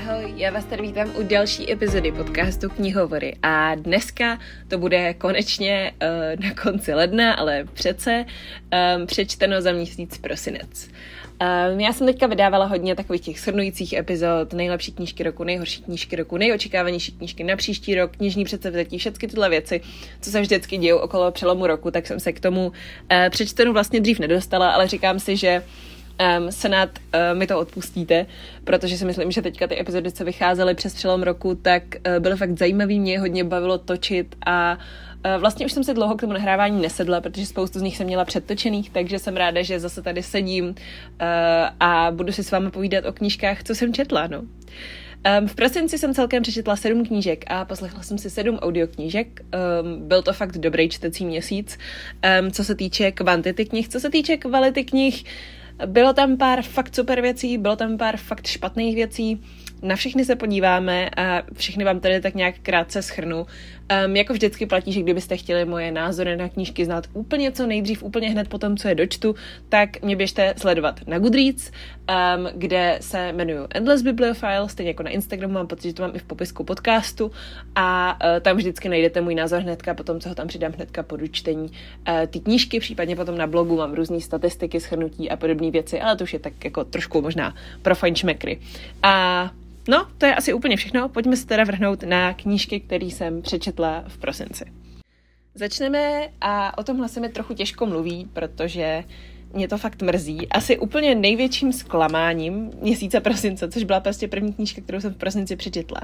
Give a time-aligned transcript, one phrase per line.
[0.00, 4.38] Ahoj, já vás tady vítám u další epizody podcastu Knihovory a dneska
[4.68, 8.24] to bude konečně uh, na konci ledna, ale přece
[8.96, 10.88] um, přečteno za měsíc prosinec.
[11.72, 16.16] Um, já jsem teďka vydávala hodně takových těch shrnujících epizod, nejlepší knížky roku, nejhorší knížky
[16.16, 19.80] roku, nejočekávanější knížky na příští rok, knižní předsevzetí, všechny tyhle věci,
[20.20, 22.72] co se vždycky dějou okolo přelomu roku, tak jsem se k tomu uh,
[23.30, 25.62] přečtenu vlastně dřív nedostala, ale říkám si, že
[26.20, 28.26] um, snad uh, mi to odpustíte,
[28.64, 32.36] protože si myslím, že teďka ty epizody, co vycházely přes přelom roku, tak uh, byly
[32.36, 34.78] fakt zajímavý, mě hodně bavilo točit a
[35.24, 38.06] uh, vlastně už jsem se dlouho k tomu nahrávání nesedla, protože spoustu z nich jsem
[38.06, 40.74] měla předtočených, takže jsem ráda, že zase tady sedím uh,
[41.80, 44.42] a budu si s vámi povídat o knížkách, co jsem četla, no.
[45.40, 49.40] Um, v prosinci jsem celkem přečetla sedm knížek a poslechla jsem si sedm audioknížek.
[49.40, 51.78] Um, byl to fakt dobrý čtecí měsíc.
[52.40, 55.24] Um, co se týče kvantity knih, co se týče kvality knih,
[55.86, 59.40] bylo tam pár fakt super věcí, bylo tam pár fakt špatných věcí.
[59.82, 63.46] Na všechny se podíváme a všechny vám tady tak nějak krátce schrnu.
[63.90, 68.02] Um, jako vždycky platí, že kdybyste chtěli moje názory na knížky znát úplně co nejdřív,
[68.02, 69.34] úplně hned po tom, co je dočtu,
[69.68, 75.10] tak mě běžte sledovat na Goodreads, um, kde se jmenuju Endless Bibliophile, stejně jako na
[75.10, 77.30] Instagramu, mám pocit, že to mám i v popisku podcastu
[77.74, 81.02] a uh, tam vždycky najdete můj názor hnedka po tom, co ho tam přidám hnedka
[81.02, 85.70] po dočtení uh, ty knížky, případně potom na blogu mám různé statistiky, schrnutí a podobné
[85.70, 88.60] věci, ale to už je tak jako trošku možná pro fajnšmekry.
[89.02, 89.50] A
[89.88, 91.08] No, to je asi úplně všechno.
[91.08, 94.64] Pojďme se teda vrhnout na knížky, které jsem přečetla v prosinci.
[95.54, 99.04] Začneme a o tomhle se mi trochu těžko mluví, protože
[99.52, 100.48] mě to fakt mrzí.
[100.48, 105.56] Asi úplně největším zklamáním měsíce prosince, což byla prostě první knížka, kterou jsem v prosinci
[105.56, 106.00] přečetla.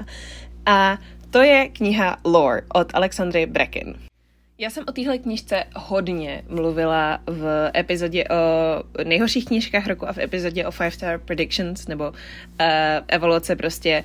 [0.65, 0.97] A
[1.29, 3.95] to je kniha Lore od Alexandry Brecken.
[4.59, 10.17] Já jsem o téhle knížce hodně mluvila v epizodě o nejhorších knížkách roku a v
[10.17, 12.15] epizodě o Five Star Predictions, nebo uh,
[13.07, 14.03] evoluce prostě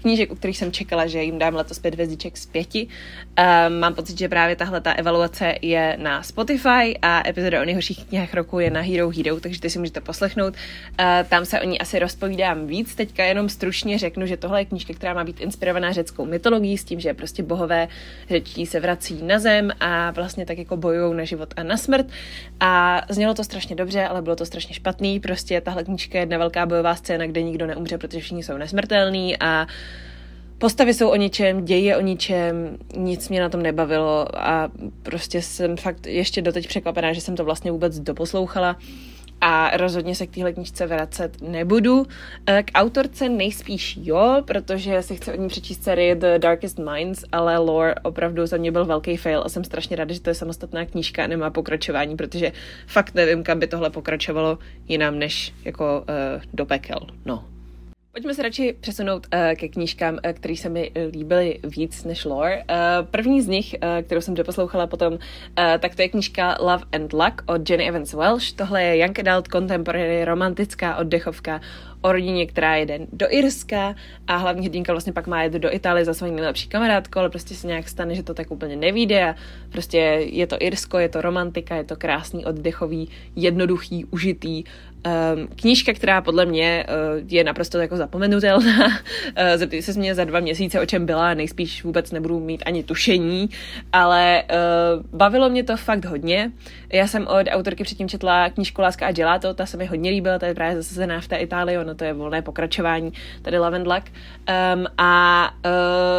[0.00, 2.86] knížek, u kterých jsem čekala, že jim dám letos pět hvězdiček z pěti.
[2.86, 8.04] Um, mám pocit, že právě tahle ta evaluace je na Spotify a epizoda o nejhorších
[8.04, 10.54] knihách roku je na Hero Hero, takže ty si můžete poslechnout.
[10.54, 12.94] Uh, tam se o ní asi rozpovídám víc.
[12.94, 16.84] Teďka jenom stručně řeknu, že tohle je knížka, která má být inspirovaná řeckou mytologií s
[16.84, 17.88] tím, že prostě bohové
[18.28, 22.06] řečtí se vrací na zem a vlastně tak jako bojují na život a na smrt.
[22.60, 25.20] A znělo to strašně dobře, ale bylo to strašně špatný.
[25.20, 29.36] Prostě tahle knížka je jedna velká bojová scéna, kde nikdo neumře, protože všichni jsou nesmrtelní
[29.42, 29.66] a
[30.58, 34.70] postavy jsou o ničem, děj je o ničem, nic mě na tom nebavilo a
[35.02, 38.76] prostě jsem fakt ještě doteď překvapená, že jsem to vlastně vůbec doposlouchala
[39.44, 42.06] a rozhodně se k téhle knižce vracet nebudu.
[42.46, 47.24] Eh, k autorce nejspíš jo, protože si chci od ní přečíst sérii The Darkest Minds,
[47.32, 50.34] ale lore opravdu za mě byl velký fail a jsem strašně ráda, že to je
[50.34, 52.52] samostatná knížka a nemá pokračování, protože
[52.86, 57.00] fakt nevím, kam by tohle pokračovalo jinam než jako uh, do pekel.
[57.24, 57.51] No.
[58.14, 62.56] Pojďme se radši přesunout uh, ke knížkám, uh, které se mi líbily víc než lore.
[62.56, 65.18] Uh, první z nich, uh, kterou jsem doposlouchala potom, uh,
[65.78, 68.52] tak to je knížka Love and Luck od Jenny Evans Welsh.
[68.52, 71.60] Tohle je young adult contemporary romantická oddechovka
[72.02, 73.94] o rodině, která jede do Irska
[74.26, 77.54] a hlavní hrdinka vlastně pak má jít do Itálie za svojí nejlepší kamarádkou, ale prostě
[77.54, 79.34] se nějak stane, že to tak úplně nevíde a
[79.72, 79.98] prostě
[80.30, 84.64] je to Irsko, je to romantika, je to krásný, oddechový, jednoduchý, užitý.
[85.34, 88.86] Um, knížka, která podle mě uh, je naprosto jako zapomenutelná.
[88.86, 88.92] uh,
[89.56, 93.50] zeptejte se mě za dva měsíce, o čem byla, nejspíš vůbec nebudu mít ani tušení,
[93.92, 96.52] ale uh, bavilo mě to fakt hodně.
[96.92, 100.38] Já jsem od autorky předtím četla knížku Láska a Gelato, ta se mi hodně líbila,
[100.38, 104.12] ta je právě zasazená v té Itálii, ono to je volné pokračování, tady Luck.
[104.74, 105.54] Um, a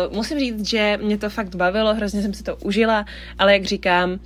[0.09, 3.05] uh, musím říct, že mě to fakt bavilo, hrozně jsem si to užila,
[3.39, 4.19] ale jak říkám, um,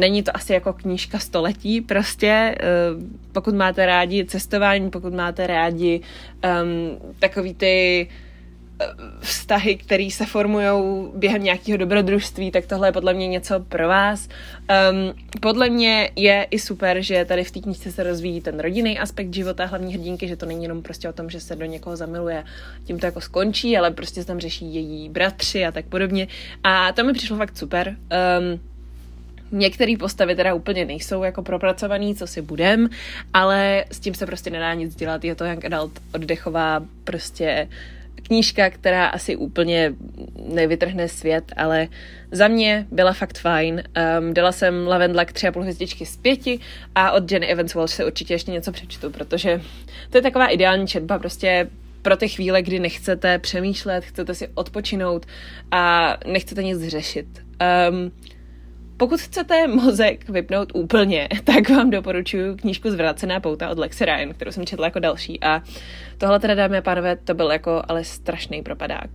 [0.00, 3.02] není to asi jako knížka století, prostě uh,
[3.32, 6.00] pokud máte rádi cestování, pokud máte rádi
[6.62, 8.08] um, takový ty
[9.20, 10.66] vztahy, které se formují
[11.14, 14.28] během nějakého dobrodružství, tak tohle je podle mě něco pro vás.
[14.90, 18.98] Um, podle mě je i super, že tady v té knižce se rozvíjí ten rodinný
[18.98, 21.96] aspekt života hlavní hrdinky, že to není jenom prostě o tom, že se do někoho
[21.96, 22.44] zamiluje,
[22.84, 26.28] tím to jako skončí, ale prostě se tam řeší její bratři a tak podobně.
[26.64, 27.96] A to mi přišlo fakt super.
[28.40, 28.60] Um,
[29.52, 32.88] Některé postavy teda úplně nejsou jako propracovaný, co si budem,
[33.34, 35.24] ale s tím se prostě nedá nic dělat.
[35.24, 37.68] Je to young adult oddechová prostě
[38.26, 39.92] knížka, která asi úplně
[40.48, 41.88] nevytrhne svět, ale
[42.30, 43.82] za mě byla fakt fajn.
[44.18, 46.60] Um, dala jsem Lavendlak tři a půl hvězdičky z pěti
[46.94, 49.60] a od Jenny Evans Walsh se určitě ještě něco přečtu, protože
[50.10, 51.68] to je taková ideální četba, prostě
[52.02, 55.26] pro ty chvíle, kdy nechcete přemýšlet, chcete si odpočinout
[55.70, 57.26] a nechcete nic řešit.
[57.90, 58.12] Um,
[58.96, 64.52] pokud chcete mozek vypnout úplně, tak vám doporučuji knížku Zvrácená pouta od Lexi Ryan, kterou
[64.52, 65.42] jsem četla jako další.
[65.42, 65.62] A
[66.18, 69.10] tohle teda, dámy a pánové, to byl jako ale strašný propadák.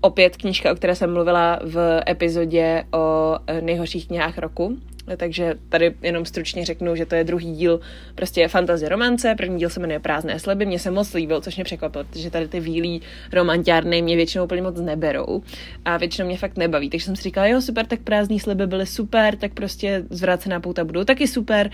[0.00, 4.78] Opět knížka, o které jsem mluvila v epizodě o nejhorších knihách roku,
[5.16, 7.80] takže tady jenom stručně řeknu, že to je druhý díl
[8.14, 11.64] prostě fantazie romance, první díl se jmenuje Prázdné sliby, mně se moc líbil, což mě
[11.64, 15.42] překvapilo, že tady ty výlí romantiárny mě většinou úplně moc neberou
[15.84, 18.86] a většinou mě fakt nebaví, takže jsem si říkala, jo super, tak prázdné sliby byly
[18.86, 21.70] super, tak prostě zvrácená pouta budou taky super,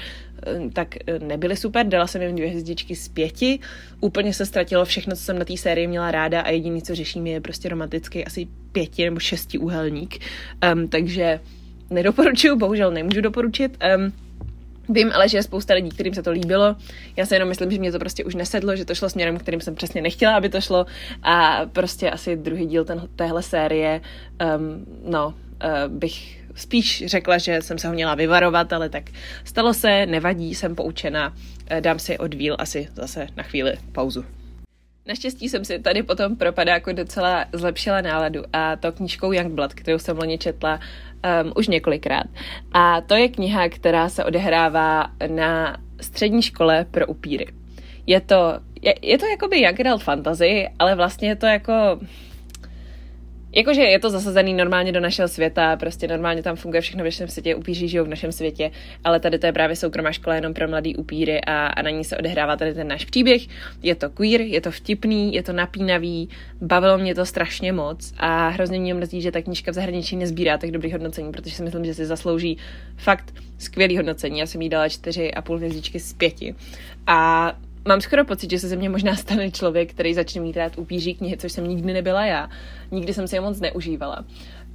[0.46, 3.58] eh, tak eh, nebyly super, dala jsem jim dvě hvězdičky z pěti,
[4.00, 7.26] úplně se ztratilo všechno, co jsem na té sérii měla ráda a jediný, co řeším,
[7.26, 10.18] je prostě romantický asi pěti nebo šesti úhelník,
[10.74, 11.40] um, takže
[11.92, 13.78] nedoporučuju, bohužel nemůžu doporučit.
[13.96, 14.12] Um,
[14.88, 16.76] Vím ale, že je spousta lidí, kterým se to líbilo.
[17.16, 19.60] Já se jenom myslím, že mě to prostě už nesedlo, že to šlo směrem, kterým
[19.60, 20.86] jsem přesně nechtěla, aby to šlo.
[21.22, 24.00] A prostě asi druhý díl ten, téhle série,
[24.56, 25.34] um, no, uh,
[25.88, 29.02] bych spíš řekla, že jsem se ho měla vyvarovat, ale tak
[29.44, 31.28] stalo se, nevadí, jsem poučena.
[31.28, 34.24] Uh, dám si od víl asi zase na chvíli pauzu.
[35.06, 40.18] Naštěstí jsem si tady potom propadáku docela zlepšila náladu a to knížkou Youngblood, kterou jsem
[40.18, 40.80] loni četla
[41.44, 42.26] um, už několikrát.
[42.72, 47.46] A to je kniha, která se odehrává na střední škole pro upíry.
[48.06, 51.72] Je to, je, je to jakoby young adult fantasy, ale vlastně je to jako
[53.54, 57.28] Jakože je to zasazený normálně do našeho světa, prostě normálně tam funguje všechno v našem
[57.28, 58.70] světě, upíři žijou v našem světě,
[59.04, 62.04] ale tady to je právě soukromá škola jenom pro mladý upíry a, a na ní
[62.04, 63.42] se odehrává tady ten náš příběh.
[63.82, 66.28] Je to queer, je to vtipný, je to napínavý,
[66.60, 70.58] bavilo mě to strašně moc a hrozně mě mrzí, že ta knížka v zahraničí nezbírá
[70.58, 72.58] tak dobrý hodnocení, protože si myslím, že si zaslouží
[72.96, 74.38] fakt skvělý hodnocení.
[74.38, 76.54] Já jsem jí dala čtyři a půl hvězdičky z pěti.
[77.06, 77.52] A
[77.88, 81.14] mám skoro pocit, že se ze mě možná stane člověk, který začne mít rád upíří
[81.14, 82.50] knihy, což jsem nikdy nebyla já.
[82.90, 84.24] Nikdy jsem si je moc neužívala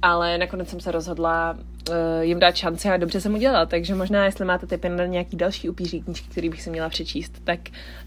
[0.02, 1.56] ale nakonec jsem se rozhodla
[1.88, 5.36] uh, jim dát šanci a dobře jsem udělala, takže možná, jestli máte typy na nějaký
[5.36, 7.60] další upíří knížky, který bych si měla přečíst, tak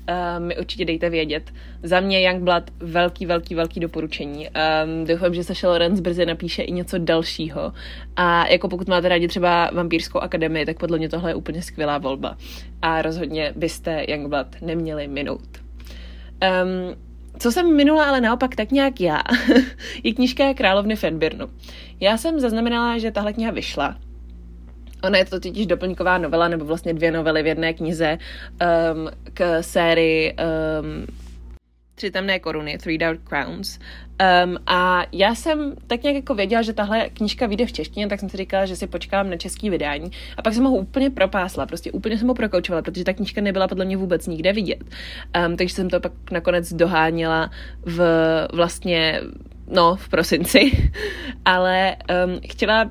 [0.09, 1.51] uh, mi určitě dejte vědět.
[1.83, 4.49] Za mě Youngblood velký, velký, velký doporučení.
[4.49, 7.73] Um, doufám, že Saša Lorenz brzy napíše i něco dalšího.
[8.15, 11.97] A jako pokud máte rádi třeba Vampírskou akademii, tak podle mě tohle je úplně skvělá
[11.97, 12.37] volba.
[12.81, 15.57] A rozhodně byste Youngblood neměli minout.
[16.63, 17.10] Um,
[17.41, 19.21] co jsem minula ale naopak tak nějak já,
[20.03, 21.49] je knížka Královny Fenbirnu.
[21.99, 23.97] Já jsem zaznamenala, že tahle kniha vyšla.
[25.03, 29.63] Ona je to totiž doplňková novela, nebo vlastně dvě novely v jedné knize um, k
[29.63, 31.05] sérii um,
[31.95, 33.79] Tři temné koruny, Three Dark Crowns.
[34.21, 38.19] Um, a já jsem tak nějak jako věděla, že tahle knížka vyjde v češtině, tak
[38.19, 40.11] jsem si říkala, že si počkám na český vydání.
[40.37, 43.67] A pak jsem ho úplně propásla, prostě úplně jsem ho prokoučovala, protože ta knížka nebyla
[43.67, 44.83] podle mě vůbec nikde vidět.
[45.47, 47.51] Um, takže jsem to pak nakonec doháněla
[47.85, 48.01] v
[48.53, 49.21] vlastně,
[49.67, 50.91] no, v prosinci.
[51.45, 51.95] Ale
[52.25, 52.89] um, chtěla,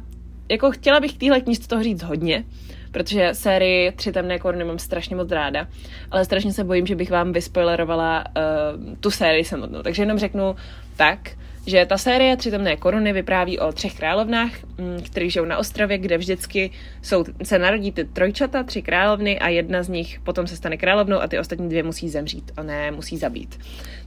[0.48, 2.44] jako chtěla bych téhle knížce toho říct hodně,
[2.90, 5.66] protože sérii Tři temné koruny mám strašně moc ráda,
[6.10, 9.82] ale strašně se bojím, že bych vám vyspoilerovala uh, tu sérii samotnou.
[9.82, 10.56] Takže jenom řeknu
[11.00, 11.30] tak,
[11.66, 15.98] že ta série Tři temné koruny vypráví o třech královnách, mm, kteří žijou na ostrově,
[15.98, 16.70] kde vždycky
[17.02, 21.20] jsou, se narodí ty trojčata, tři královny a jedna z nich potom se stane královnou
[21.20, 23.58] a ty ostatní dvě musí zemřít a ne musí zabít.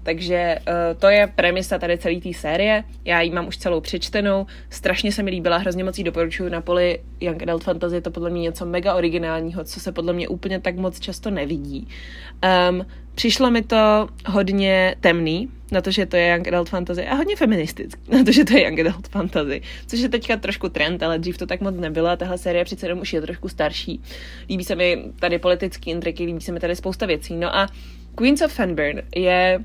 [0.04, 2.84] Takže uh, to je premisa tady celé té série.
[3.06, 6.62] Já ji mám už celou přečtenou, strašně se mi líbila, hrozně moc ji doporučuju na
[6.62, 10.28] poli Young Adult Fantasy, je to podle mě něco mega originálního, co se podle mě
[10.28, 11.88] úplně tak moc často nevidí.
[12.70, 17.16] Um, přišlo mi to hodně temný, na to, že to je Young Adult Fantasy a
[17.16, 21.04] hodně feministický, na to, že to je Young Adult Fantasy, což je teďka trošku trend,
[21.04, 21.76] ale dřív to tak moc
[22.10, 24.02] a tahle série přece jenom už je trošku starší.
[24.50, 27.36] Líbí se mi tady politický intriky, líbí se mi tady spousta věcí.
[27.36, 27.68] No a
[28.16, 29.64] Queens of Fenburn je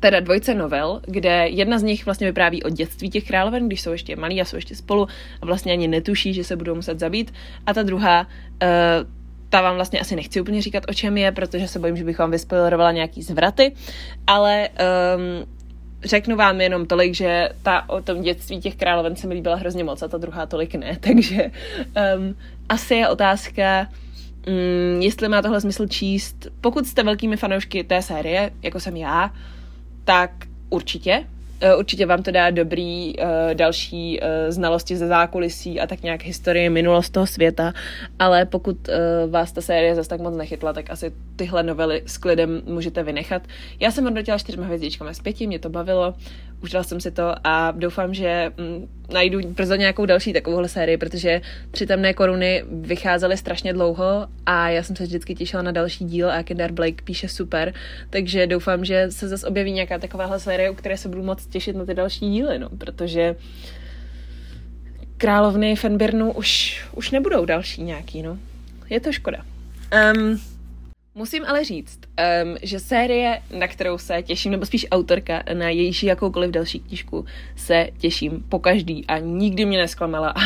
[0.00, 3.92] teda dvojce novel, kde jedna z nich vlastně vypráví o dětství těch královen, když jsou
[3.92, 5.08] ještě malí a jsou ještě spolu
[5.42, 7.34] a vlastně ani netuší, že se budou muset zabít.
[7.66, 8.68] A ta druhá, uh,
[9.56, 12.18] ta vám vlastně asi nechci úplně říkat, o čem je, protože se bojím, že bych
[12.18, 13.72] vám vyspoilerovala nějaký zvraty,
[14.26, 15.46] ale um,
[16.04, 19.84] řeknu vám jenom tolik, že ta o tom dětství těch královen se mi líbila hrozně
[19.84, 21.50] moc a ta druhá tolik ne, takže
[22.16, 22.36] um,
[22.68, 23.88] asi je otázka,
[24.46, 26.46] um, jestli má tohle smysl číst.
[26.60, 29.30] Pokud jste velkými fanoušky té série, jako jsem já,
[30.04, 30.30] tak
[30.70, 31.24] určitě.
[31.60, 36.22] Eh, určitě vám to dá dobrý uh, další uh, znalosti ze zákulisí a tak nějak
[36.22, 37.72] historie, minulost toho světa,
[38.18, 38.88] ale pokud
[39.30, 43.42] vás ta série zase tak moc nechytla, tak asi tyhle novely s klidem můžete vynechat.
[43.80, 46.14] Já jsem hodnotila čtyřma hvězdičkami z pěti, mě to bavilo,
[46.62, 51.40] užila jsem si to a doufám, že mm, najdu brzo nějakou další takovouhle sérii, protože
[51.70, 56.30] tři temné koruny vycházely strašně dlouho a já jsem se vždycky těšila na další díl
[56.30, 57.74] a Kendar Blake píše super,
[58.10, 61.76] takže doufám, že se zase objeví nějaká takováhle série, u které se budu moc těšit
[61.76, 63.36] na ty další díly, no, protože
[65.16, 68.38] královny Fenbirnu už, už nebudou další nějaký, no.
[68.90, 69.38] Je to škoda.
[70.14, 70.40] Um,
[71.16, 72.00] musím ale říct,
[72.44, 77.24] um, že série, na kterou se těším, nebo spíš autorka, na jejíž jakoukoliv další knížku,
[77.56, 80.40] se těším po každý a nikdy mě nesklamala a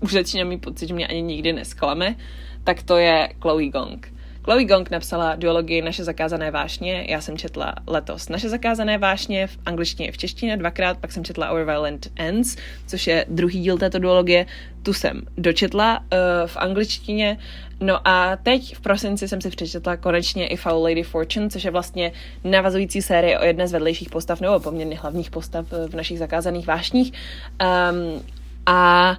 [0.00, 2.16] už začínám mít pocit, že mě ani nikdy nesklame,
[2.64, 4.15] tak to je Chloe Gong.
[4.46, 9.58] Chloe Gong napsala duologii Naše zakázané vášně, já jsem četla letos Naše zakázané vášně v
[9.66, 13.78] angličtině i v češtině dvakrát, pak jsem četla Our Violent Ends, což je druhý díl
[13.78, 14.46] této duologie,
[14.82, 16.06] tu jsem dočetla uh,
[16.46, 17.38] v angličtině,
[17.80, 21.70] no a teď v prosinci jsem si přečetla konečně i Foul Lady Fortune, což je
[21.70, 22.12] vlastně
[22.44, 27.12] navazující série o jedné z vedlejších postav, nebo poměrně hlavních postav v našich zakázaných vášních.
[27.12, 28.22] Um,
[28.66, 29.16] a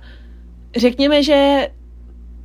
[0.76, 1.68] řekněme, že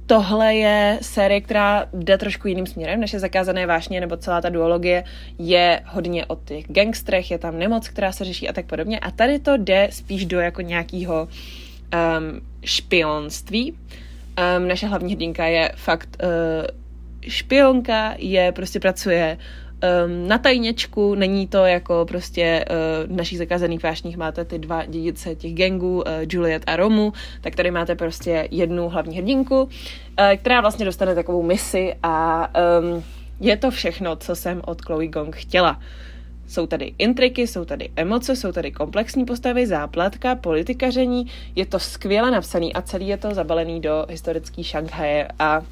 [0.07, 3.01] tohle je série, která jde trošku jiným směrem.
[3.01, 5.05] Naše zakázané vášně nebo celá ta duologie
[5.39, 8.99] je hodně o těch gangstrech, je tam nemoc, která se řeší a tak podobně.
[8.99, 13.73] A tady to jde spíš do jako nějakého um, špionství.
[13.73, 16.67] Um, naše hlavní hrdinka je fakt uh,
[17.29, 19.39] špionka, je prostě pracuje
[19.83, 24.85] um, na tajněčku, není to jako prostě uh, v našich zakázaných vášních máte ty dva
[24.87, 29.69] dědice těch gangů, uh, Juliet a Romu, tak tady máte prostě jednu hlavní hrdinku, uh,
[30.37, 32.49] která vlastně dostane takovou misi a
[32.81, 33.05] um,
[33.41, 35.81] je to všechno, co jsem od Chloe Gong chtěla.
[36.49, 42.31] Jsou tady intriky, jsou tady emoce, jsou tady komplexní postavy, záplatka, politikaření, je to skvěle
[42.31, 45.63] napsaný a celý je to zabalený do historický Šanghaje a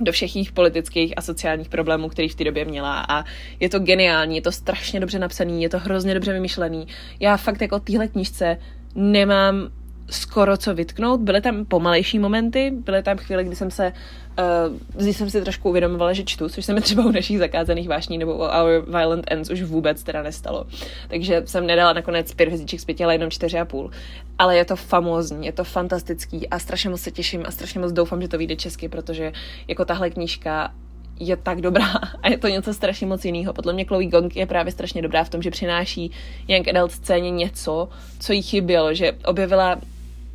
[0.00, 3.24] do všech jejich politických a sociálních problémů, který v té době měla a
[3.60, 6.86] je to geniální, je to strašně dobře napsaný, je to hrozně dobře vymyšlený.
[7.20, 8.58] Já fakt jako téhle knižce
[8.94, 9.68] nemám
[10.10, 11.20] skoro co vytknout.
[11.20, 13.92] Byly tam pomalejší momenty, byly tam chvíle, kdy jsem se,
[14.38, 17.88] uh, kdy jsem si trošku uvědomovala, že čtu, což se mi třeba u našich zakázaných
[17.88, 20.66] vášní nebo u Our Violent Ends už vůbec teda nestalo.
[21.08, 23.90] Takže jsem nedala nakonec pět hvězdiček z pěti, ale jenom čtyři a půl.
[24.38, 27.92] Ale je to famózní, je to fantastický a strašně moc se těším a strašně moc
[27.92, 29.32] doufám, že to vyjde česky, protože
[29.68, 30.72] jako tahle knížka
[31.20, 33.52] je tak dobrá a je to něco strašně moc jiného.
[33.52, 36.10] Podle mě Chloe Gong je právě strašně dobrá v tom, že přináší
[36.48, 37.88] Young Adult scéně něco,
[38.20, 39.76] co jí chybělo, že objevila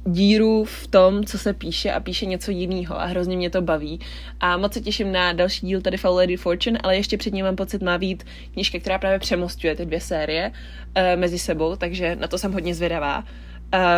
[0.05, 4.00] díru v tom, co se píše a píše něco jiného a hrozně mě to baví.
[4.39, 7.45] A moc se těším na další díl tady Foul Lady Fortune, ale ještě před ním
[7.45, 12.15] mám pocit má být knižka, která právě přemostuje ty dvě série uh, mezi sebou, takže
[12.15, 13.24] na to jsem hodně zvědavá.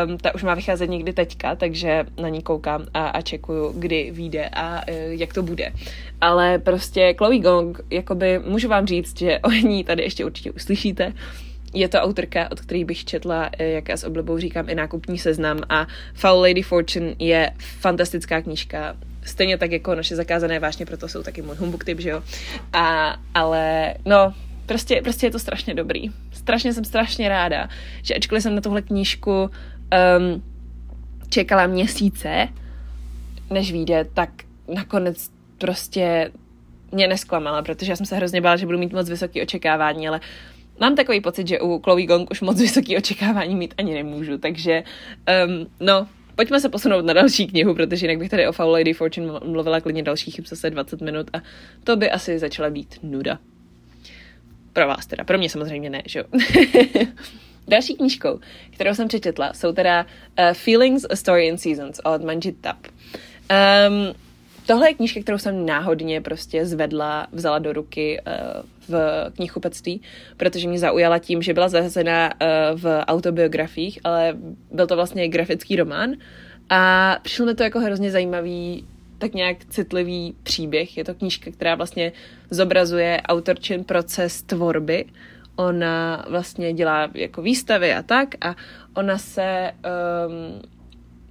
[0.05, 4.11] Um, ta už má vycházet někdy teďka, takže na ní koukám a, a čekuju, kdy
[4.11, 5.73] vyjde a uh, jak to bude.
[6.21, 11.13] Ale prostě Chloe Gong, jakoby můžu vám říct, že o ní tady ještě určitě uslyšíte,
[11.75, 15.17] je to autorka, od který bych četla, eh, jak já s oblibou říkám, i nákupní
[15.17, 21.07] seznam a Foul Lady Fortune je fantastická knížka, stejně tak jako naše zakázané vášně, proto
[21.07, 22.23] jsou taky můj humbug typ, že jo.
[22.73, 24.33] A, ale no,
[24.65, 26.09] prostě, prostě je to strašně dobrý.
[26.31, 27.69] Strašně jsem strašně ráda,
[28.01, 30.43] že ačkoliv jsem na tuhle knížku um,
[31.29, 32.47] čekala měsíce,
[33.49, 34.29] než vyjde, tak
[34.75, 36.31] nakonec prostě
[36.91, 40.19] mě nesklamala, protože já jsem se hrozně bála, že budu mít moc vysoké očekávání, ale
[40.79, 44.83] mám takový pocit, že u Chloe Gong už moc vysoký očekávání mít ani nemůžu, takže
[45.47, 48.93] um, no, pojďme se posunout na další knihu, protože jinak bych tady o Foul Lady
[48.93, 51.41] Fortune mluvila klidně dalších zase 20 minut a
[51.83, 53.39] to by asi začala být nuda.
[54.73, 56.25] Pro vás teda, pro mě samozřejmě ne, že jo.
[57.67, 58.39] Další knížkou,
[58.71, 60.05] kterou jsem přečetla, jsou teda
[60.39, 62.77] uh, Feelings, A Story in Seasons od Manjit Tap.
[62.87, 64.24] Um,
[64.65, 68.33] tohle je knížka, kterou jsem náhodně prostě zvedla, vzala do ruky uh,
[68.89, 70.01] v knihkupectví,
[70.37, 74.37] protože mě zaujala tím, že byla zařazena uh, v autobiografiích, ale
[74.71, 76.11] byl to vlastně grafický román
[76.69, 78.85] a přišlo mi to jako hrozně zajímavý
[79.17, 80.97] tak nějak citlivý příběh.
[80.97, 82.11] Je to knížka, která vlastně
[82.49, 85.05] zobrazuje autorčin proces tvorby.
[85.55, 88.55] Ona vlastně dělá jako výstavy a tak a
[88.93, 90.61] ona se um,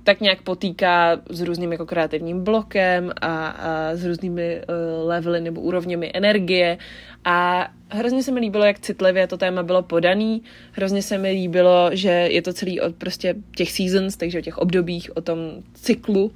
[0.05, 5.61] tak nějak potýká s různým jako kreativním blokem a, a s různými uh, levely nebo
[5.61, 6.79] úrovněmi energie.
[7.25, 10.43] A hrozně se mi líbilo, jak citlivě to téma bylo podaný,
[10.73, 14.59] hrozně se mi líbilo, že je to celý od prostě těch seasons, takže o těch
[14.59, 15.39] obdobích, o tom
[15.75, 16.33] cyklu.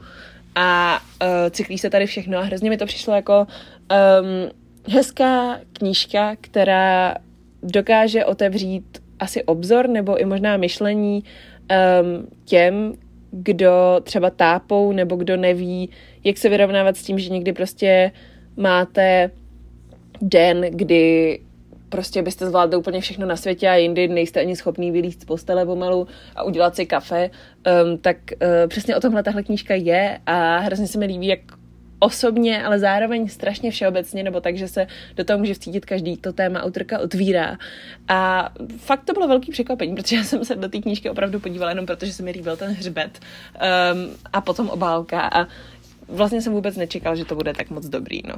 [0.55, 4.51] A uh, cyklí se tady všechno a hrozně mi to přišlo jako um,
[4.95, 7.15] hezká knížka, která
[7.63, 12.95] dokáže otevřít asi obzor nebo i možná myšlení um, těm,
[13.31, 15.91] kdo třeba tápou nebo kdo neví,
[16.25, 18.13] jak se vyrovnávat s tím, že někdy prostě
[18.57, 19.31] máte
[20.23, 21.41] den, kdy
[21.89, 25.67] prostě byste zvládli úplně všechno na světě a jindy nejste ani schopný vylíst z postele
[25.67, 26.07] pomalu
[26.37, 27.31] a udělat si kafe,
[27.85, 31.41] um, tak uh, přesně o tomhle tahle knížka je a hrozně se mi líbí, jak
[31.99, 34.87] osobně, ale zároveň strašně všeobecně, nebo tak, že se
[35.17, 37.59] do toho může vcítit každý to téma autorka otvírá.
[38.09, 41.71] A fakt to bylo velký překvapení, protože já jsem se do té knížky opravdu podívala
[41.71, 45.47] jenom protože se mi líbil ten hřbet um, a potom obálka a
[46.09, 48.35] vlastně jsem vůbec nečekal, že to bude tak moc dobrý, no.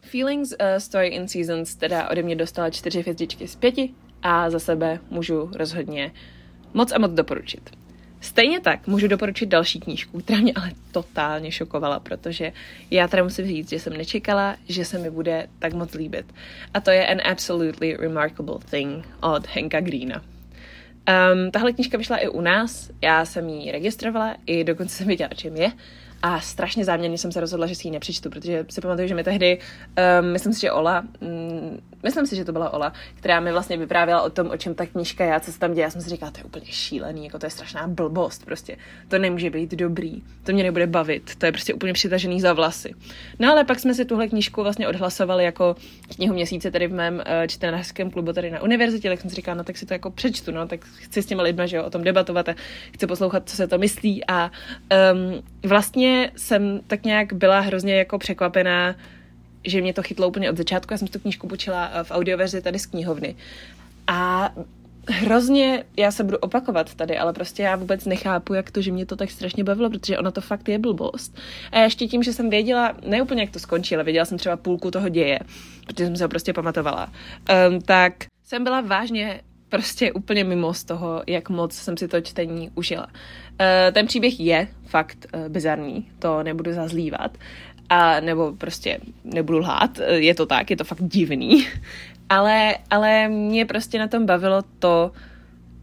[0.00, 3.90] Feelings uh, Story in Seasons teda ode mě dostala čtyři hvězdičky z pěti
[4.22, 6.12] a za sebe můžu rozhodně
[6.74, 7.70] moc a moc doporučit.
[8.20, 12.52] Stejně tak můžu doporučit další knížku, která mě ale totálně šokovala, protože
[12.90, 16.34] já teda musím říct, že jsem nečekala, že se mi bude tak moc líbit.
[16.74, 20.22] A to je An Absolutely Remarkable Thing od Henka Greena.
[20.22, 25.30] Um, tahle knížka vyšla i u nás, já jsem ji registrovala, i dokonce jsem věděla,
[25.34, 25.72] čem je.
[26.22, 29.24] A strašně záměrně jsem se rozhodla, že si ji nepřečtu, protože si pamatuju, že mi
[29.24, 29.58] tehdy,
[30.20, 33.76] um, myslím si, že Ola, um, myslím si, že to byla Ola, která mi vlastně
[33.76, 35.82] vyprávěla o tom, o čem ta knížka je a co se tam děje.
[35.82, 38.76] Já jsem si říkala, to je úplně šílený, jako to je strašná blbost, prostě.
[39.08, 42.94] To nemůže být dobrý, to mě nebude bavit, to je prostě úplně přitažený za vlasy.
[43.38, 45.76] No ale pak jsme si tuhle knížku vlastně odhlasovali jako
[46.14, 49.54] knihu měsíce tady v mém uh, čtenářském klubu tady na univerzitě, tak jsem si říkala,
[49.54, 51.90] no tak si to jako přečtu, no, tak chci s těma lidmi, že jo, o
[51.90, 52.54] tom debatovat a
[52.92, 54.50] chci poslouchat, co se to myslí a
[55.12, 58.94] um, vlastně jsem tak nějak byla hrozně jako překvapená,
[59.64, 60.94] že mě to chytlo úplně od začátku.
[60.94, 63.36] Já jsem tu knížku počila eh, v audioverzi tady z knihovny.
[64.06, 64.50] A
[65.08, 69.06] hrozně, já se budu opakovat tady, ale prostě já vůbec nechápu, jak to, že mě
[69.06, 71.38] to tak strašně bavilo, protože ona to fakt je blbost.
[71.72, 74.56] A ještě tím, že jsem věděla, ne úplně jak to skončí, ale věděla jsem třeba
[74.56, 75.38] půlku toho děje,
[75.86, 77.12] protože jsem se ho prostě pamatovala,
[77.68, 78.12] um, tak
[78.44, 83.06] jsem byla vážně prostě úplně mimo z toho, jak moc jsem si to čtení užila.
[83.06, 87.38] Uh, ten příběh je fakt uh, bizarní, to nebudu zazlívat,
[87.88, 91.66] a nebo prostě nebudu lhát, je to tak, je to fakt divný,
[92.28, 95.12] ale, ale mě prostě na tom bavilo to,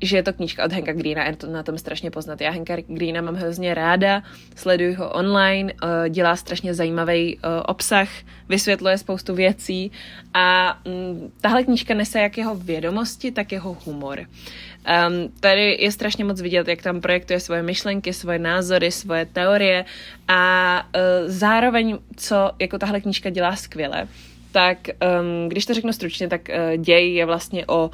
[0.02, 2.42] že je to knížka od Henka Greena je to na tom strašně poznat.
[2.42, 4.24] Já Henka Greena mám hrozně ráda,
[4.56, 8.10] sleduji ho online, eh, dělá strašně zajímavý eh, obsah,
[8.50, 9.92] vysvětluje spoustu věcí
[10.34, 14.20] a mm, tahle knížka nese jak jeho vědomosti, tak jeho humor.
[14.20, 19.86] Um, tady je strašně moc vidět, jak tam projektuje svoje myšlenky, svoje názory, svoje teorie
[20.28, 24.08] a uh, zároveň, co jako tahle knížka dělá skvěle,
[24.52, 27.92] tak um, když to řeknu stručně, tak uh, děj je vlastně o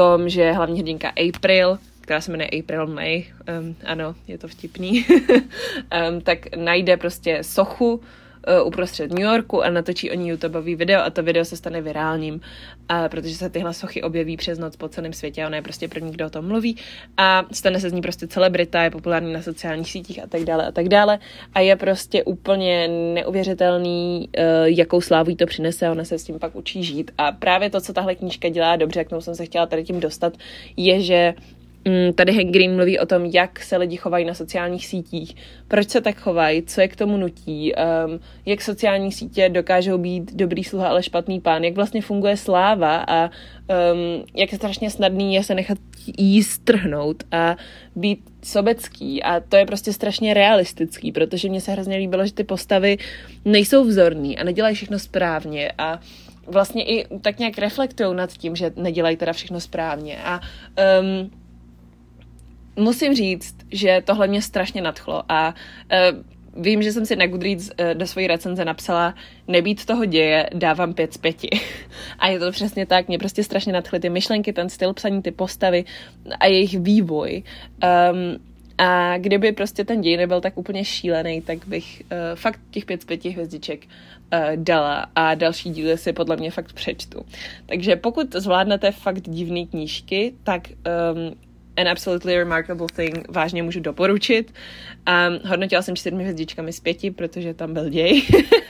[0.00, 3.24] tom, že hlavní hrdinka April, která se jmenuje April May,
[3.60, 5.06] um, ano, je to vtipný,
[6.08, 8.00] um, tak najde prostě sochu
[8.64, 12.34] uprostřed New Yorku a natočí o ní YouTubeový video a to video se stane virálním,
[12.34, 15.88] uh, protože se tyhle sochy objeví přes noc po celém světě a ona je prostě
[15.88, 16.76] první, kdo o tom mluví.
[17.16, 20.66] A stane se z ní prostě celebrita, je populární na sociálních sítích a tak dále
[20.66, 21.18] a tak dále.
[21.54, 26.24] A je prostě úplně neuvěřitelný, uh, jakou slávu jí to přinese a ona se s
[26.24, 27.10] tím pak učí žít.
[27.18, 30.32] A právě to, co tahle knížka dělá dobře, jak jsem se chtěla tady tím dostat,
[30.76, 31.34] je, že
[32.14, 35.36] tady Hank Green mluví o tom, jak se lidi chovají na sociálních sítích,
[35.68, 40.34] proč se tak chovají, co je k tomu nutí, um, jak sociální sítě dokážou být
[40.34, 43.04] dobrý sluha, ale špatný pán, jak vlastně funguje sláva?
[43.08, 45.78] A um, jak je strašně snadný je se nechat
[46.18, 47.56] jí strhnout a
[47.96, 49.22] být sobecký.
[49.22, 52.98] A to je prostě strašně realistický, protože mně se hrozně líbilo, že ty postavy
[53.44, 55.72] nejsou vzorný a nedělají všechno správně.
[55.78, 56.00] A
[56.46, 60.18] vlastně i tak nějak reflektují nad tím, že nedělají teda všechno správně.
[60.24, 60.40] A
[61.00, 61.30] um,
[62.76, 65.54] musím říct, že tohle mě strašně nadchlo a
[66.54, 69.14] uh, vím, že jsem si na Goodreads uh, do své recenze napsala
[69.48, 71.50] nebýt toho děje, dávám pět z pěti.
[72.18, 75.30] a je to přesně tak, mě prostě strašně nadchly ty myšlenky, ten styl psaní, ty
[75.30, 75.84] postavy
[76.40, 77.42] a jejich vývoj.
[78.12, 82.84] Um, a kdyby prostě ten děj nebyl tak úplně šílený, tak bych uh, fakt těch
[82.84, 87.22] pět z pěti hvězdiček uh, dala a další díly si podle mě fakt přečtu.
[87.66, 91.34] Takže pokud zvládnete fakt divné knížky, tak um,
[91.80, 94.52] An Absolutely Remarkable Thing vážně můžu doporučit.
[95.08, 98.22] Um, hodnotila jsem čtyřmi hvězdičkami z pěti, protože tam byl děj.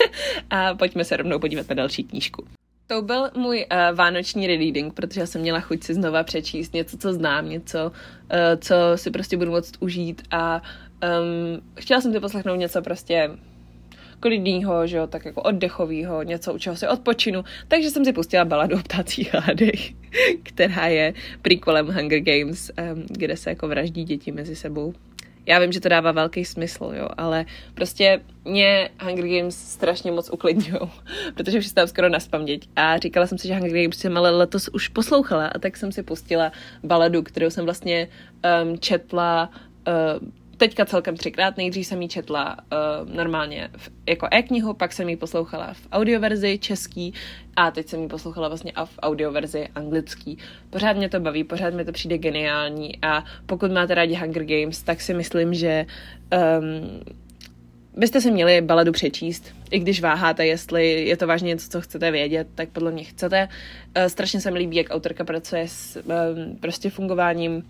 [0.50, 2.44] a pojďme se rovnou podívat na další knížku.
[2.86, 7.12] To byl můj uh, vánoční reading, protože jsem měla chuť si znova přečíst něco, co
[7.12, 10.62] znám, něco, uh, co si prostě budu moct užít a
[11.02, 13.30] um, chtěla jsem si poslechnout něco prostě
[14.20, 17.44] klidného, že jo, tak jako oddechového, něco, u čeho si odpočinu.
[17.68, 19.92] Takže jsem si pustila baladu o ptácích hádech,
[20.42, 22.70] která je prequelem Hunger Games,
[23.08, 24.94] kde se jako vraždí děti mezi sebou.
[25.46, 30.30] Já vím, že to dává velký smysl, jo, ale prostě mě Hunger Games strašně moc
[30.30, 30.80] uklidňují,
[31.34, 32.68] protože už tam skoro na paměť.
[32.76, 35.92] A říkala jsem si, že Hunger Games jsem ale letos už poslouchala a tak jsem
[35.92, 36.52] si pustila
[36.84, 38.08] baladu, kterou jsem vlastně
[38.62, 39.50] um, četla
[39.88, 40.28] uh,
[40.60, 41.56] teďka celkem třikrát.
[41.56, 46.58] Nejdřív jsem ji četla uh, normálně v, jako e-knihu, pak jsem ji poslouchala v audioverzi
[46.58, 47.14] český
[47.56, 50.38] a teď jsem ji poslouchala vlastně a v audioverzi anglický.
[50.70, 54.82] Pořád mě to baví, pořád mi to přijde geniální a pokud máte rádi Hunger Games,
[54.82, 55.86] tak si myslím, že
[56.60, 57.00] um,
[57.96, 62.10] byste si měli baladu přečíst, i když váháte, jestli je to vážně něco, co chcete
[62.10, 63.48] vědět, tak podle mě chcete.
[63.96, 67.64] Uh, strašně se mi líbí, jak autorka pracuje s um, prostě fungováním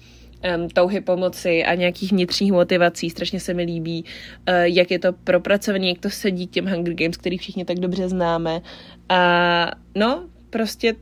[0.56, 3.10] um, touhy pomoci a nějakých vnitřních motivací.
[3.10, 4.04] Strašně se mi líbí,
[4.48, 7.78] uh, jak je to propracované, jak to sedí k těm Hunger Games, který všichni tak
[7.78, 8.60] dobře známe.
[9.08, 10.94] A no, prostě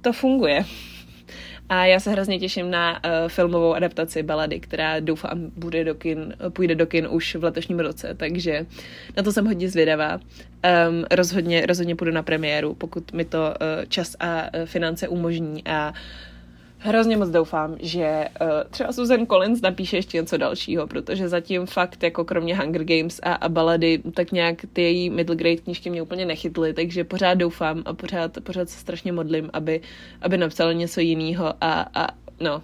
[0.00, 0.64] to funguje.
[1.68, 6.34] A já se hrozně těším na uh, filmovou adaptaci balady, která doufám bude do kin,
[6.48, 8.66] půjde do kin už v letošním roce, takže
[9.16, 10.14] na to jsem hodně zvědavá.
[10.14, 15.62] Um, rozhodně, rozhodně půjdu na premiéru, pokud mi to uh, čas a uh, finance umožní
[15.66, 15.96] a uh,
[16.82, 22.02] hrozně moc doufám, že uh, třeba Susan Collins napíše ještě něco dalšího, protože zatím fakt
[22.02, 26.02] jako kromě Hunger Games a, a balady, tak nějak ty její middle grade knížky mě
[26.02, 29.80] úplně nechytly, takže pořád doufám a pořád, pořád se strašně modlím, aby,
[30.22, 32.06] aby napsala něco jiného a, a
[32.40, 32.62] no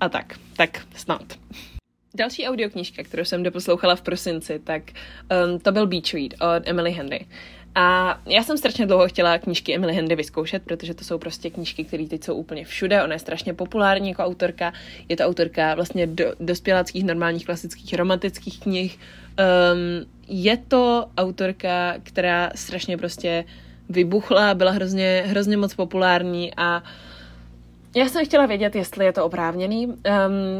[0.00, 1.22] a tak, tak snad.
[2.14, 6.90] Další audioknížka, kterou jsem doposlouchala v prosinci, tak um, to byl Beach Read od Emily
[6.92, 7.26] Henry.
[7.74, 11.84] A já jsem strašně dlouho chtěla knížky Emily Henry vyzkoušet, protože to jsou prostě knížky,
[11.84, 13.02] které teď jsou úplně všude.
[13.02, 14.72] Ona je strašně populární jako autorka.
[15.08, 18.98] Je to autorka vlastně do, dospěláckých, normálních, klasických, romantických knih.
[19.72, 23.44] Um, je to autorka, která strašně prostě
[23.88, 26.86] vybuchla, byla hrozně, hrozně moc populární a uh,
[27.96, 29.86] já jsem chtěla vědět, jestli je to oprávněný.
[29.86, 29.94] Um,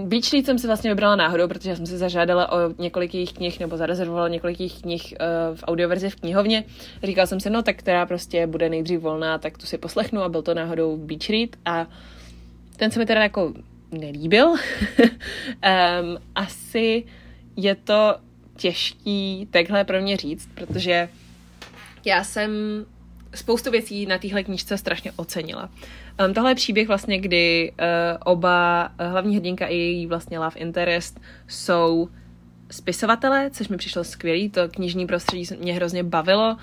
[0.08, 3.60] Beach Read jsem si vlastně vybrala náhodou, protože jsem si zažádala o několik jejich knih,
[3.60, 6.64] nebo zarezervovala několik jejich knih uh, v audioverzi v knihovně.
[7.02, 10.28] Říkala jsem si, no tak která prostě bude nejdřív volná, tak tu si poslechnu a
[10.28, 11.86] byl to náhodou Beach a
[12.76, 13.52] ten se mi teda jako
[13.90, 14.48] nelíbil.
[14.48, 14.56] um,
[16.34, 17.04] asi
[17.56, 18.16] je to
[18.56, 21.08] těžký takhle pro mě říct, protože
[22.04, 22.50] já jsem
[23.34, 25.70] spoustu věcí na téhle knížce strašně ocenila.
[26.26, 27.86] Um, tohle je příběh vlastně, kdy uh,
[28.24, 32.08] oba uh, hlavní hrdinka i její vlastně love interest jsou
[32.70, 36.56] spisovatelé, což mi přišlo skvělý, to knižní prostředí mě hrozně bavilo.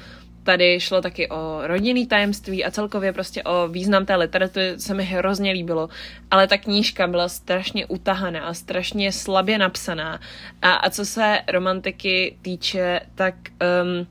[0.44, 5.04] Tady šlo taky o rodinný tajemství a celkově prostě o význam té literatury se mi
[5.04, 5.90] hrozně líbilo.
[6.32, 10.20] Ale ta knížka byla strašně utahaná a strašně slabě napsaná.
[10.62, 13.36] A, a co se romantiky týče, tak
[13.84, 14.08] um,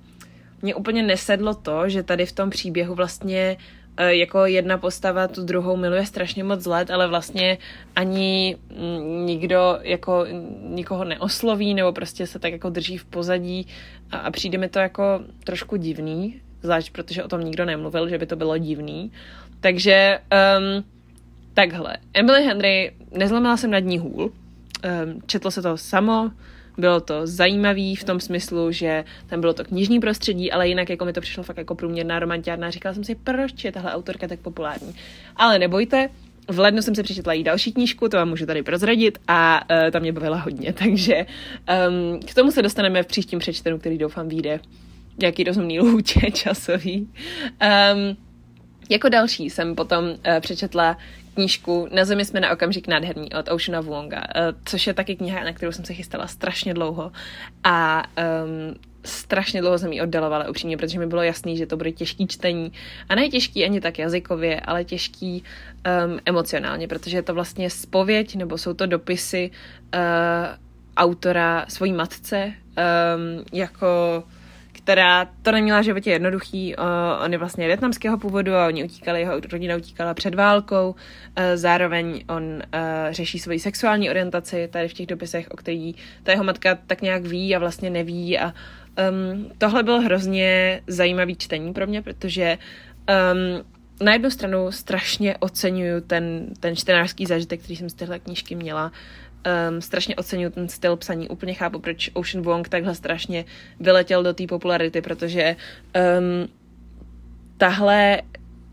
[0.62, 3.57] mě úplně nesedlo to, že tady v tom příběhu vlastně e,
[4.04, 7.58] jako jedna postava tu druhou miluje strašně moc let, ale vlastně
[7.96, 8.56] ani
[9.24, 10.26] nikdo jako
[10.62, 13.66] nikoho neosloví nebo prostě se tak jako drží v pozadí
[14.11, 18.18] a, a přijde mi to jako trošku divný, zvlášť protože o tom nikdo nemluvil, že
[18.18, 19.12] by to bylo divný.
[19.61, 20.18] Takže
[20.58, 20.84] um,
[21.54, 21.96] takhle.
[22.14, 26.30] Emily Henry, nezlomila jsem nad ní hůl, um, četlo se to samo,
[26.78, 31.04] bylo to zajímavý v tom smyslu, že tam bylo to knižní prostředí, ale jinak jako
[31.04, 32.70] mi to přišlo fakt jako průměrná romantiárna.
[32.70, 34.94] Říkala jsem si, proč je tahle autorka tak populární.
[35.36, 36.08] Ale nebojte,
[36.48, 39.90] v lednu jsem si přečetla i další knížku, to vám můžu tady prozradit a uh,
[39.90, 41.26] tam mě bavila hodně, takže
[41.88, 44.60] um, k tomu se dostaneme v příštím přečtenu, který doufám vyjde
[45.22, 47.08] jaký rozumný lhůtě časový.
[47.92, 48.27] Um,
[48.88, 50.96] jako další jsem potom uh, přečetla
[51.35, 55.44] knížku Na zemi jsme na okamžik nádherný od Oceana Wonga, uh, což je taky kniha,
[55.44, 57.12] na kterou jsem se chystala strašně dlouho
[57.64, 58.05] a
[58.44, 58.74] um,
[59.05, 62.72] strašně dlouho jsem ji oddalovala upřímně, protože mi bylo jasný, že to bude těžký čtení
[63.09, 68.37] a ne těžký ani tak jazykově, ale těžký um, emocionálně, protože je to vlastně spověď
[68.37, 69.51] nebo jsou to dopisy
[69.94, 70.01] uh,
[70.96, 74.24] autora svojí matce um, jako
[74.78, 76.76] která to neměla v životě jednoduchý.
[76.76, 76.84] Uh,
[77.24, 80.90] on je vlastně větnamského původu a oni utíkali, jeho rodina utíkala před válkou.
[80.90, 82.60] Uh, zároveň on uh,
[83.10, 87.26] řeší svoji sexuální orientaci tady v těch dopisech, o který ta jeho matka tak nějak
[87.26, 88.38] ví a vlastně neví.
[88.38, 88.54] A
[89.10, 92.58] um, tohle bylo hrozně zajímavý čtení pro mě, protože
[93.08, 93.64] um,
[94.00, 98.92] na jednu stranu strašně oceňuju ten, ten čtenářský zážitek, který jsem z téhle knížky měla.
[99.70, 101.29] Um, strašně oceňuji ten styl psaní.
[101.29, 103.44] Úplně chápu, proč Ocean Wong takhle strašně
[103.81, 105.57] vyletěl do té popularity, protože
[106.18, 106.48] um,
[107.57, 108.22] tahle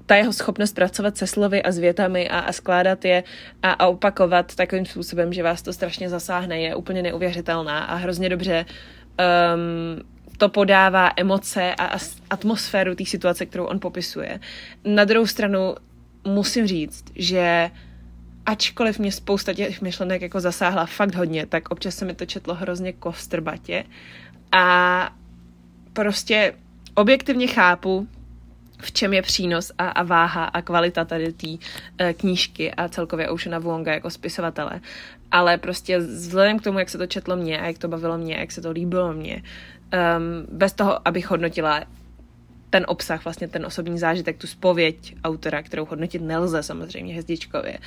[0.05, 3.23] ta jeho schopnost pracovat se slovy a s větami a, a skládat je
[3.63, 8.29] a, a opakovat takovým způsobem, že vás to strašně zasáhne, je úplně neuvěřitelná a hrozně
[8.29, 10.01] dobře um,
[10.37, 11.97] to podává emoce a, a
[12.29, 14.39] atmosféru té situace, kterou on popisuje.
[14.85, 15.75] Na druhou stranu
[16.27, 17.69] musím říct, že
[18.45, 22.55] ačkoliv mě spousta těch myšlenek jako zasáhla fakt hodně, tak občas se mi to četlo
[22.55, 23.83] hrozně kostrbatě
[24.51, 25.09] a
[25.93, 26.53] prostě
[26.93, 28.07] objektivně chápu,
[28.81, 31.57] v čem je přínos a, a váha a kvalita tady té uh,
[32.17, 34.81] knížky a celkově Oceana Wonga jako spisovatele.
[35.31, 38.35] Ale prostě vzhledem k tomu, jak se to četlo mě a jak to bavilo mě,
[38.35, 41.81] jak se to líbilo mě, um, bez toho, abych hodnotila
[42.69, 47.77] ten obsah, vlastně ten osobní zážitek, tu spověď autora, kterou hodnotit nelze samozřejmě hvězdičkově,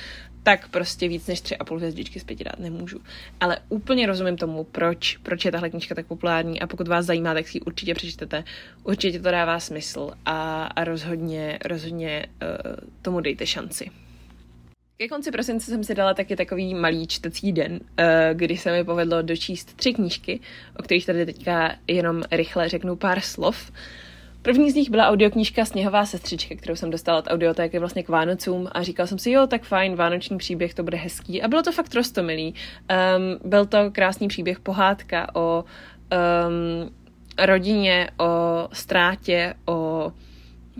[0.43, 2.99] tak prostě víc než tři a půl hvězdičky z pěti dát nemůžu.
[3.39, 7.33] Ale úplně rozumím tomu, proč, proč je tahle knížka tak populární a pokud vás zajímá,
[7.33, 8.43] tak si ji určitě přečtete.
[8.83, 13.91] Určitě to dává smysl a, a rozhodně, rozhodně uh, tomu dejte šanci.
[15.01, 18.83] Ke konci prosince jsem si dala taky takový malý čtecí den, eh, kdy se mi
[18.83, 20.39] povedlo dočíst tři knížky,
[20.79, 23.71] o kterých tady teďka jenom rychle řeknu pár slov.
[24.41, 28.67] První z nich byla audioknížka Sněhová sestřička, kterou jsem dostala od audiotéky vlastně k Vánocům
[28.71, 31.41] a říkal jsem si, jo, tak fajn, vánoční příběh, to bude hezký.
[31.41, 32.53] A bylo to fakt rostomilý.
[32.53, 36.95] Um, byl to krásný příběh, pohádka o um,
[37.45, 40.11] rodině, o ztrátě, o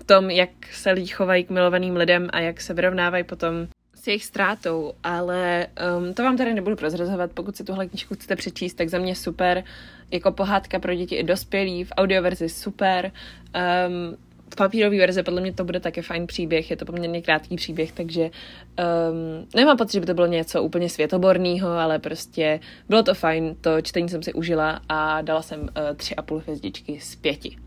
[0.05, 4.25] tom, jak se lidi chovají k milovaným lidem a jak se vyrovnávají potom s jejich
[4.25, 5.67] ztrátou, ale
[5.97, 9.15] um, to vám tady nebudu prozrazovat, pokud si tuhle knižku chcete přečíst, tak za mě
[9.15, 9.63] super,
[10.11, 13.11] jako pohádka pro děti i dospělí, v audioverzi super,
[13.87, 14.17] um,
[14.53, 17.91] v papírové verzi podle mě to bude také fajn příběh, je to poměrně krátký příběh,
[17.91, 23.13] takže um, nemám pocit, že by to bylo něco úplně světoborného, ale prostě bylo to
[23.13, 27.15] fajn, to čtení jsem si užila a dala jsem uh, tři a půl hvězdičky z
[27.15, 27.57] pěti.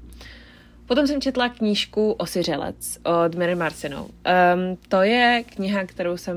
[0.87, 4.05] Potom jsem četla knížku Osiřelec od Mary Marcinou.
[4.05, 6.37] Um, to je kniha, kterou jsem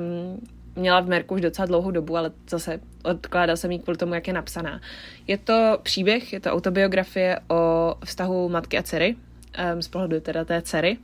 [0.75, 4.27] měla v Merku už docela dlouhou dobu, ale zase odkládal jsem ji kvůli tomu, jak
[4.27, 4.81] je napsaná.
[5.27, 9.15] Je to příběh, je to autobiografie o vztahu matky a dcery,
[9.73, 10.97] um, z pohledu teda té dcery.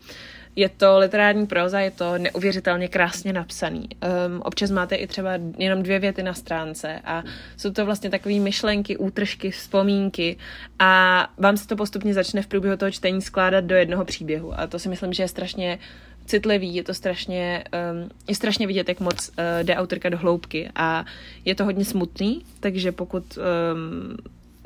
[0.56, 3.90] Je to literární proza, je to neuvěřitelně krásně napsaný.
[4.28, 7.24] Um, občas máte i třeba jenom dvě věty na stránce a
[7.58, 10.38] jsou to vlastně takové myšlenky, útržky, vzpomínky
[10.80, 14.68] a vám se to postupně začne v průběhu toho čtení skládat do jednoho příběhu a
[14.68, 15.80] to si myslím, že je strašně
[16.26, 20.70] citlivý, je to strašně, um, je strašně vidět, jak moc uh, jde autorka do hloubky
[20.76, 21.06] a
[21.46, 24.18] je to hodně smutný, takže pokud um,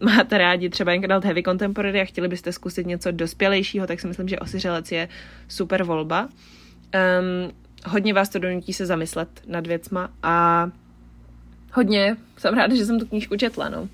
[0.16, 4.28] máte rádi třeba Incredible Heavy Contemporary a chtěli byste zkusit něco dospělejšího, tak si myslím,
[4.28, 5.08] že Osiřelec je
[5.48, 6.30] super volba.
[6.30, 7.52] Um,
[7.86, 10.70] hodně vás to donutí se zamyslet nad věcma a
[11.74, 13.82] hodně jsem ráda, že jsem tu knížku četla, no.
[13.82, 13.90] Um,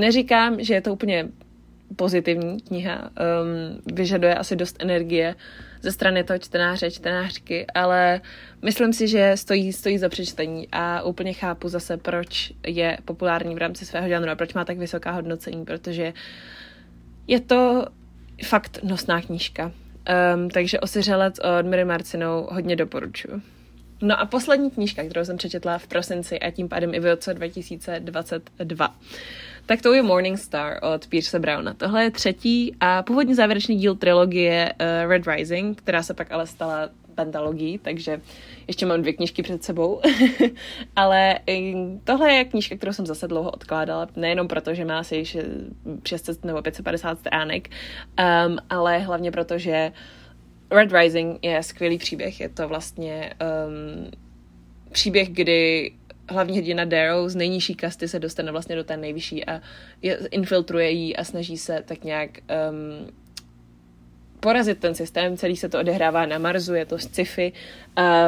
[0.00, 1.28] neříkám, že je to úplně
[1.96, 5.34] pozitivní kniha, um, vyžaduje asi dost energie
[5.82, 8.20] ze strany toho čtenáře, čtenářky, ale
[8.62, 13.58] myslím si, že stojí, stojí za přečtení a úplně chápu zase, proč je populární v
[13.58, 16.12] rámci svého žánru a proč má tak vysoká hodnocení, protože
[17.26, 17.86] je to
[18.44, 19.72] fakt nosná knížka.
[20.34, 23.42] Um, takže Osiřelec od Mary Marcinou hodně doporučuji.
[24.02, 27.34] No a poslední knížka, kterou jsem přečetla v prosinci a tím pádem i v roce
[27.34, 28.94] 2022
[29.68, 31.74] tak to je Morning Star od Pierce Browna.
[31.74, 36.46] Tohle je třetí a původně závěrečný díl trilogie uh, Red Rising, která se pak ale
[36.46, 38.20] stala pentalogií, takže
[38.66, 40.00] ještě mám dvě knížky před sebou.
[40.96, 41.38] ale
[42.04, 45.24] tohle je knížka, kterou jsem zase dlouho odkládala, nejenom proto, že má asi
[46.04, 49.92] 600 nebo 550 stránek, um, ale hlavně proto, že
[50.70, 52.40] Red Rising je skvělý příběh.
[52.40, 54.10] Je to vlastně um,
[54.92, 55.92] příběh, kdy
[56.28, 59.60] hlavní hrdina Darrow z nejnižší kasty se dostane vlastně do té nejvyšší a
[60.02, 62.30] je, infiltruje jí a snaží se tak nějak
[62.70, 63.10] um,
[64.40, 65.36] porazit ten systém.
[65.36, 67.52] Celý se to odehrává na Marsu, je to sci-fi.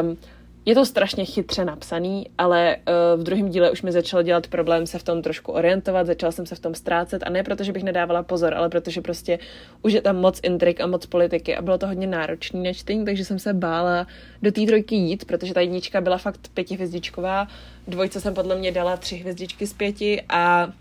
[0.03, 0.19] Um,
[0.67, 4.87] je to strašně chytře napsaný, ale uh, v druhém díle už mi začalo dělat problém
[4.87, 7.23] se v tom trošku orientovat, začala jsem se v tom ztrácet.
[7.27, 9.39] A ne proto, že bych nedávala pozor, ale protože prostě
[9.83, 13.05] už je tam moc intrik a moc politiky a bylo to hodně náročné na čtení,
[13.05, 14.07] takže jsem se bála
[14.43, 17.49] do té trojky jít, protože ta jednička byla fakt pětihvězdičková,
[17.89, 20.73] dvojce jsem podle mě dala tři hvězdičky z pěti a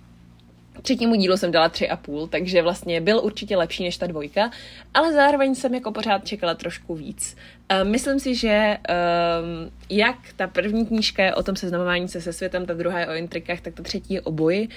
[0.82, 4.52] Třetímu dílu jsem dala tři a půl, takže vlastně byl určitě lepší než ta dvojka,
[4.94, 7.36] ale zároveň jsem jako pořád čekala trošku víc.
[7.84, 12.65] Myslím si, že um, jak ta první knížka je o tom seznamování se se světem,
[12.65, 14.68] ta druhá je o intrikách, tak ta třetí je o boji.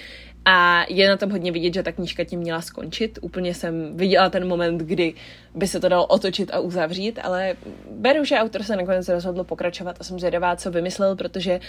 [0.45, 3.19] A je na tom hodně vidět, že ta knížka tím měla skončit.
[3.21, 5.13] Úplně jsem viděla ten moment, kdy
[5.55, 7.55] by se to dalo otočit a uzavřít, ale
[7.91, 11.59] beru, že autor se nakonec rozhodl pokračovat a jsem zvědavá, co vymyslel, protože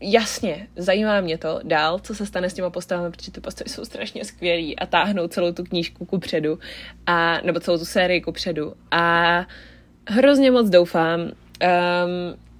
[0.00, 3.84] jasně, zajímá mě to dál, co se stane s těma postavami, protože ty postavy jsou
[3.84, 6.58] strašně skvělý a táhnou celou tu knížku ku předu,
[7.06, 8.74] a, nebo celou tu sérii ku předu.
[8.90, 9.46] A
[10.08, 11.30] hrozně moc doufám, um,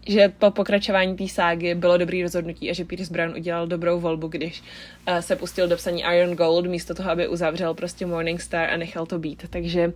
[0.09, 4.29] že po pokračování té ságy bylo dobrý rozhodnutí a že Pierce Brown udělal dobrou volbu,
[4.29, 4.63] když
[5.09, 8.77] uh, se pustil do psaní Iron Gold místo toho, aby uzavřel prostě Morning Star a
[8.77, 9.45] nechal to být.
[9.51, 9.93] Takže uh,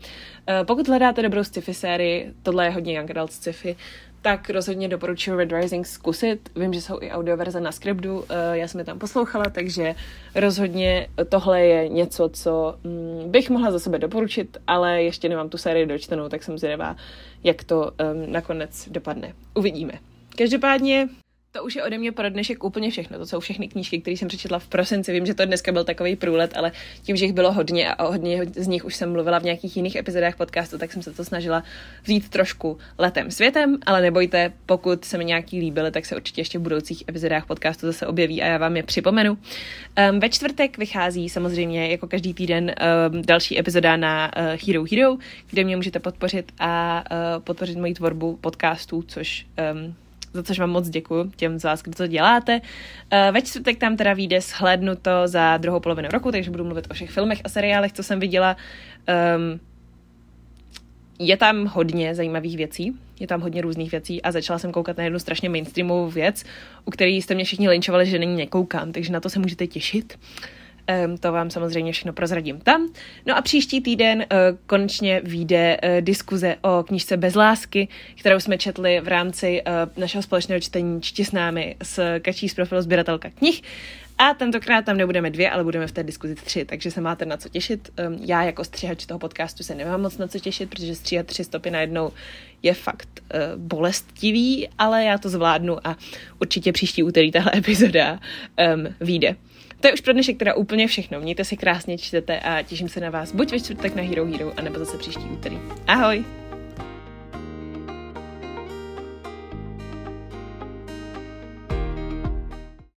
[0.66, 3.76] pokud hledáte dobrou sci-fi sérii, tohle je hodně young adult sci-fi,
[4.22, 6.50] tak rozhodně doporučuji Red Rising zkusit.
[6.56, 9.94] Vím, že jsou i audioverze na Scriptu, eh, já jsem je tam poslouchala, takže
[10.34, 15.58] rozhodně tohle je něco, co mm, bych mohla za sebe doporučit, ale ještě nemám tu
[15.58, 16.96] sérii dočtenou, tak jsem zvědavá,
[17.44, 17.90] jak to
[18.26, 19.32] nakonec dopadne.
[19.54, 19.92] Uvidíme.
[20.38, 21.08] Každopádně
[21.52, 23.18] To už je ode mě pro dnešek úplně všechno.
[23.18, 25.12] To jsou všechny knížky, které jsem přečetla v prosinci.
[25.12, 28.44] Vím, že to dneska byl takový průlet, ale tím, že jich bylo hodně a hodně
[28.56, 31.62] z nich už jsem mluvila v nějakých jiných epizodách podcastu, tak jsem se to snažila
[32.02, 36.58] vzít trošku letem světem, ale nebojte, pokud se mi nějaký líbily, tak se určitě ještě
[36.58, 39.38] v budoucích epizodách podcastu zase objeví a já vám je připomenu.
[40.10, 42.74] Um, ve čtvrtek vychází samozřejmě jako každý týden
[43.12, 45.16] um, další epizoda na uh, Hero Hero,
[45.50, 49.94] kde mě můžete podpořit a uh, podpořit moji tvorbu podcastů, což um,
[50.32, 52.60] za což vám moc děkuji těm z vás, kdo to děláte.
[53.10, 56.94] Eh, ve čtvrtek tam teda vyjde shlednuto za druhou polovinu roku, takže budu mluvit o
[56.94, 58.56] všech filmech a seriálech, co jsem viděla.
[59.36, 59.60] Um,
[61.18, 65.04] je tam hodně zajímavých věcí, je tam hodně různých věcí a začala jsem koukat na
[65.04, 66.44] jednu strašně mainstreamovou věc,
[66.84, 70.18] u které jste mě všichni linčovali, že není nekoukám, takže na to se můžete těšit.
[70.18, 70.59] Um,
[71.20, 72.88] to vám samozřejmě všechno prozradím tam.
[73.26, 77.88] No a příští týden uh, konečně vyjde uh, diskuze o knižce Bez lásky,
[78.20, 82.54] kterou jsme četli v rámci uh, našeho společného čtení Čti s námi s Kačí z
[82.54, 83.62] profilu sběratelka knih.
[84.18, 87.36] A tentokrát tam nebudeme dvě, ale budeme v té diskuzi tři, takže se máte na
[87.36, 87.90] co těšit.
[88.20, 91.70] Já jako střihač toho podcastu se nemám moc na co těšit, protože stříhat tři stopy
[91.70, 92.10] najednou
[92.62, 95.96] je fakt uh, bolestivý, ale já to zvládnu a
[96.40, 98.20] určitě příští úterý tahle epizoda
[98.74, 99.36] um, vyjde.
[99.80, 101.20] To je už pro dnešek teda úplně všechno.
[101.20, 104.52] Mějte si krásně, čtete a těším se na vás buď ve čtvrtek na Hero Hero,
[104.56, 105.58] anebo zase příští úterý.
[105.86, 106.39] Ahoj!